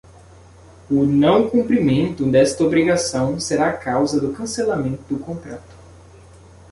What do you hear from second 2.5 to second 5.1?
obrigação será a causa do cancelamento